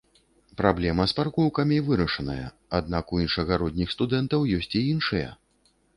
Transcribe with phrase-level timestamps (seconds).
[0.61, 5.29] Праблема з паркоўкамі вырашаная, аднак у іншагародніх студэнтаў ёсць і іншыя.